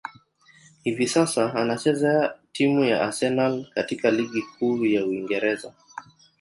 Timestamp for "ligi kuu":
4.11-4.85